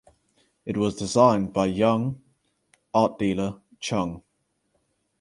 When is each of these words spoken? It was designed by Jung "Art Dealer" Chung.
It 0.65 0.77
was 0.77 0.95
designed 0.95 1.53
by 1.53 1.67
Jung 1.67 2.23
"Art 2.91 3.19
Dealer" 3.19 3.61
Chung. 3.79 4.23